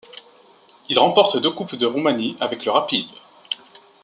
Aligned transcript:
Il 0.89 0.97
remporte 0.97 1.37
deux 1.37 1.51
Coupes 1.51 1.75
de 1.75 1.85
Roumanie 1.85 2.35
avec 2.39 2.65
le 2.65 2.71
Rapid. 2.71 3.05